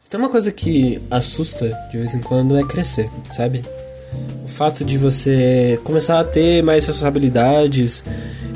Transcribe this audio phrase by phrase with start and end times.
[0.00, 3.62] Se tem uma coisa que assusta de vez em quando é crescer, sabe?
[4.42, 8.02] O fato de você começar a ter mais responsabilidades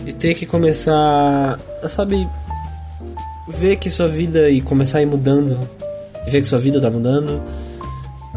[0.06, 2.26] e ter que começar a, sabe,
[3.46, 5.68] ver que sua vida e começar a ir mudando,
[6.26, 7.42] e ver que sua vida tá mudando.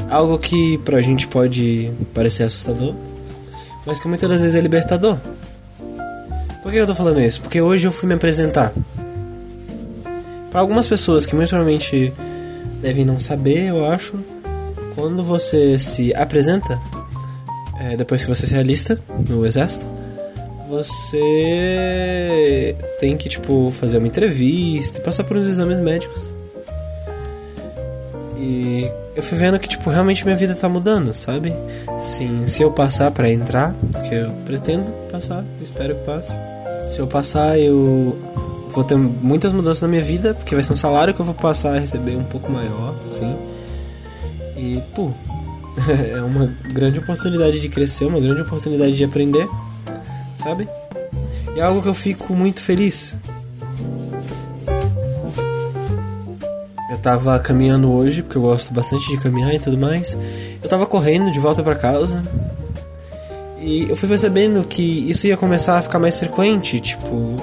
[0.09, 2.93] Algo que pra gente pode parecer assustador,
[3.85, 5.17] mas que muitas das vezes é libertador.
[6.61, 7.39] Por que eu tô falando isso?
[7.39, 8.73] Porque hoje eu fui me apresentar.
[10.51, 12.13] Para algumas pessoas que muito provavelmente
[12.81, 14.15] devem não saber, eu acho,
[14.95, 16.79] quando você se apresenta,
[17.79, 19.85] é, depois que você se alista no exército,
[20.67, 26.33] você tem que, tipo, fazer uma entrevista, passar por uns exames médicos.
[28.37, 31.53] E eu fui vendo que, tipo, realmente minha vida tá mudando, sabe?
[31.97, 33.73] Sim, se eu passar para entrar,
[34.07, 36.37] que eu pretendo passar, espero que passe.
[36.83, 38.15] Se eu passar, eu
[38.69, 41.35] vou ter muitas mudanças na minha vida, porque vai ser um salário que eu vou
[41.35, 43.35] passar a receber um pouco maior, sim.
[44.55, 45.11] E, pô,
[45.89, 49.47] é uma grande oportunidade de crescer, uma grande oportunidade de aprender,
[50.35, 50.67] sabe?
[51.55, 53.15] E é algo que eu fico muito feliz.
[56.89, 60.17] Eu tava caminhando hoje, porque eu gosto bastante de caminhar e tudo mais.
[60.61, 62.23] Eu tava correndo de volta para casa.
[63.59, 67.35] E eu fui percebendo que isso ia começar a ficar mais frequente, tipo,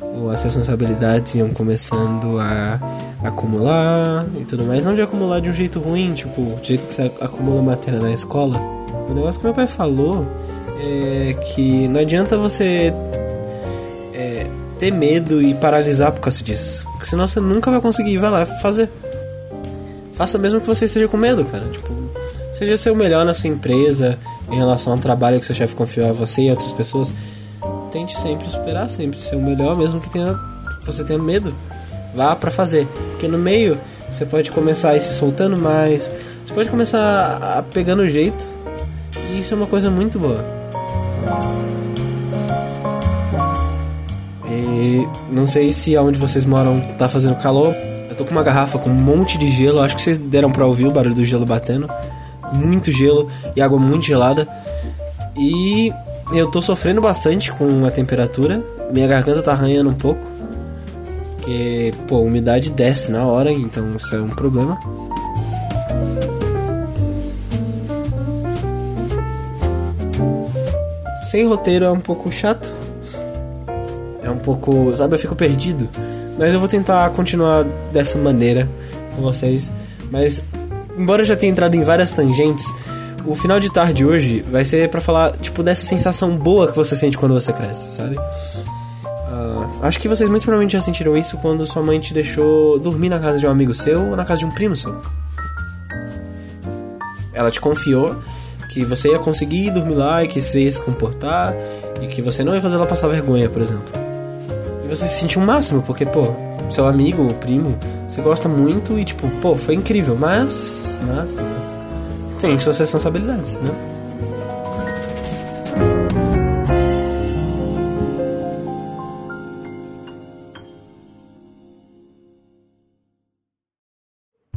[0.00, 2.80] ou as responsabilidades iam começando a
[3.22, 4.84] acumular e tudo mais.
[4.84, 8.12] Não de acumular de um jeito ruim, tipo, do jeito que você acumula matéria na
[8.12, 8.58] escola.
[9.08, 10.26] O negócio que meu pai falou
[10.80, 12.92] é que não adianta você
[14.14, 14.46] é,
[14.78, 16.86] ter medo e paralisar por causa disso.
[16.92, 18.88] Porque senão você nunca vai conseguir ir vai lá fazer.
[20.14, 21.64] Faça mesmo que você esteja com medo, cara.
[21.68, 21.92] Tipo,
[22.52, 24.18] seja seu melhor na sua empresa
[24.50, 27.14] em relação ao trabalho que seu chefe confiou a você e outras pessoas.
[27.90, 30.38] Tente sempre superar, sempre ser o melhor, mesmo que tenha,
[30.84, 31.54] você tenha medo.
[32.14, 32.86] Vá para fazer.
[33.10, 33.78] Porque no meio
[34.10, 36.10] você pode começar a ir se soltando mais,
[36.44, 38.46] você pode começar a, pegando o jeito.
[39.30, 40.44] E isso é uma coisa muito boa.
[44.50, 47.74] E não sei se aonde vocês moram tá fazendo calor.
[48.08, 49.80] Eu tô com uma garrafa com um monte de gelo.
[49.80, 51.88] Acho que vocês deram para ouvir o barulho do gelo batendo.
[52.52, 54.48] Muito gelo e água muito gelada.
[55.36, 55.92] E
[56.32, 58.62] eu tô sofrendo bastante com a temperatura.
[58.92, 60.20] Minha garganta tá arranhando um pouco.
[61.36, 64.78] Porque, pô, a umidade desce na hora, então isso é um problema.
[71.24, 72.72] Sem roteiro é um pouco chato.
[74.22, 74.94] É um pouco.
[74.96, 75.88] Sabe, eu fico perdido.
[76.38, 78.68] Mas eu vou tentar continuar dessa maneira
[79.14, 79.72] com vocês.
[80.10, 80.42] Mas,
[80.96, 82.72] embora eu já tenha entrado em várias tangentes,
[83.28, 86.96] o final de tarde hoje vai ser para falar, tipo, dessa sensação boa que você
[86.96, 88.16] sente quando você cresce, sabe?
[88.16, 93.10] Uh, acho que vocês muito provavelmente já sentiram isso quando sua mãe te deixou dormir
[93.10, 94.98] na casa de um amigo seu ou na casa de um primo seu.
[97.34, 98.16] Ela te confiou
[98.72, 101.54] que você ia conseguir dormir lá e que você ia se comportar
[102.00, 103.92] e que você não ia fazer ela passar vergonha, por exemplo.
[104.84, 106.28] E você se sentiu um máximo, porque, pô,
[106.70, 107.78] seu amigo, primo,
[108.08, 111.02] você gosta muito e, tipo, pô, foi incrível, mas.
[111.06, 111.87] Mas, mas.
[112.40, 113.70] Tem suas responsabilidades, né?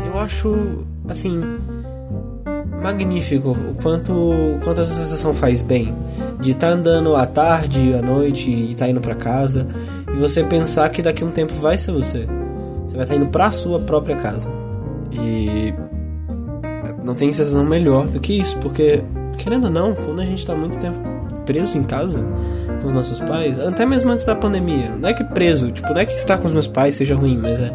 [0.04, 1.42] Eu acho, assim,
[2.82, 4.14] magnífico o quanto,
[4.64, 5.96] quanto essa sensação faz bem.
[6.40, 9.68] De estar tá andando à tarde, à noite e estar tá indo para casa
[10.14, 12.28] e você pensar que daqui a um tempo vai ser você.
[12.86, 14.52] Você vai estar tá indo para sua própria casa.
[15.12, 15.74] E
[17.04, 19.04] não tem sensação melhor do que isso, porque
[19.38, 21.00] querendo ou não, quando a gente tá muito tempo
[21.46, 22.24] preso em casa
[22.82, 26.02] com os nossos pais, até mesmo antes da pandemia, não é que preso, tipo, não
[26.02, 27.74] é que estar com os meus pais seja ruim, mas é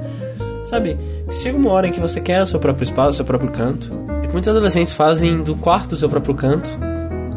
[0.65, 0.99] sabe,
[1.31, 3.93] chega uma hora em que você quer o seu próprio espaço, o seu próprio canto,
[4.37, 6.71] Muitos adolescentes fazem do quarto o seu próprio canto,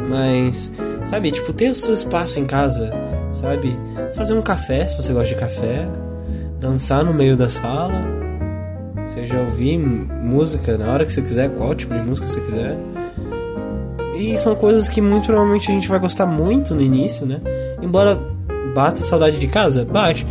[0.10, 0.70] mas,
[1.06, 2.92] sabe, tipo, ter o seu espaço em casa,
[3.32, 3.78] sabe?
[4.14, 5.88] Fazer um café, se você gosta de café,
[6.60, 8.02] dançar no meio da sala,
[9.14, 12.78] seja ouvir música na hora que você quiser, qual tipo de música você quiser.
[14.16, 17.40] E são coisas que muito provavelmente a gente vai gostar muito no início, né?
[17.82, 18.20] Embora
[18.74, 20.26] bata saudade de casa, bate.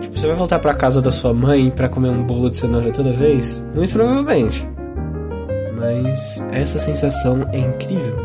[0.00, 2.90] Tipo, você vai voltar para casa da sua mãe para comer um bolo de cenoura
[2.90, 3.64] toda vez?
[3.74, 4.66] Muito provavelmente
[5.82, 8.16] mas essa sensação é incrível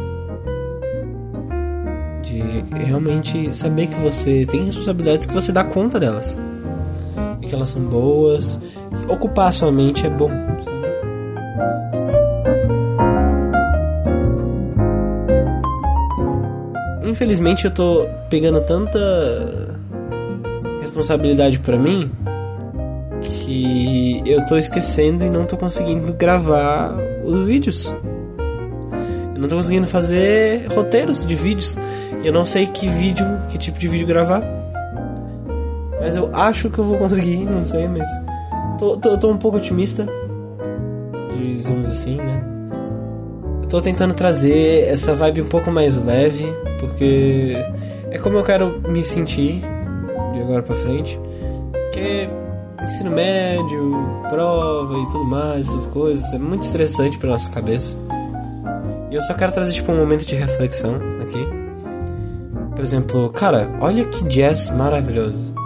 [2.21, 6.37] de realmente saber que você tem responsabilidades que você dá conta delas
[7.41, 8.59] e que elas são boas.
[9.09, 10.29] Ocupar a sua mente é bom,
[10.61, 10.77] sabe?
[17.03, 18.99] Infelizmente eu tô pegando tanta
[20.81, 22.11] responsabilidade para mim
[23.21, 27.95] que eu tô esquecendo e não tô conseguindo gravar os vídeos.
[29.33, 31.77] Eu não tô conseguindo fazer roteiros de vídeos.
[32.23, 34.41] Eu não sei que vídeo, que tipo de vídeo gravar.
[35.99, 38.07] Mas eu acho que eu vou conseguir, não sei, mas.
[38.77, 40.07] Tô, tô, tô um pouco otimista.
[41.35, 42.43] Dizemos assim, né?
[43.61, 46.45] Eu tô tentando trazer essa vibe um pouco mais leve,
[46.79, 47.55] porque
[48.11, 49.61] é como eu quero me sentir
[50.33, 51.19] de agora pra frente.
[51.71, 52.29] Porque
[52.83, 53.97] ensino médio,
[54.29, 57.97] prova e tudo mais, essas coisas, é muito estressante pra nossa cabeça.
[59.09, 61.45] E eu só quero trazer tipo um momento de reflexão aqui.
[62.75, 65.56] Por exemplo, cara, olha que jazz maravilhoso.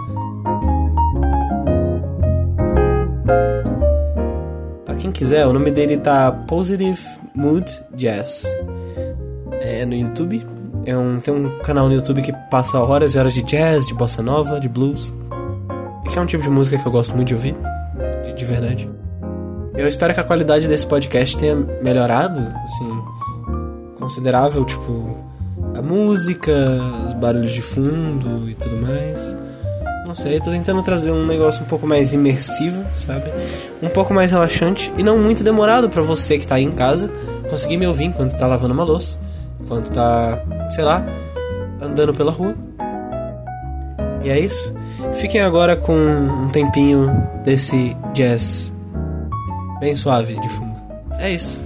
[5.02, 6.98] Quem quiser, o nome dele tá Positive
[7.34, 8.46] Mood Jazz.
[9.60, 10.46] É no YouTube.
[10.86, 13.94] É um, tem um canal no YouTube que passa horas e horas de jazz, de
[13.94, 15.14] bossa nova, de blues
[16.12, 17.54] que é um tipo de música que eu gosto muito de ouvir,
[18.22, 18.90] de, de verdade.
[19.74, 23.02] Eu espero que a qualidade desse podcast tenha melhorado, assim,
[23.98, 25.18] considerável, tipo,
[25.74, 26.52] a música,
[27.06, 29.34] os barulhos de fundo e tudo mais.
[30.06, 33.30] Não sei, tô tentando trazer um negócio um pouco mais imersivo, sabe?
[33.80, 37.10] Um pouco mais relaxante e não muito demorado para você que tá aí em casa
[37.48, 39.18] conseguir me ouvir enquanto tá lavando uma louça,
[39.60, 41.06] enquanto tá, sei lá,
[41.80, 42.54] andando pela rua.
[44.24, 44.74] E é isso.
[45.14, 48.72] Fiquem agora com um tempinho desse jazz
[49.80, 50.80] bem suave de fundo.
[51.18, 51.60] É isso.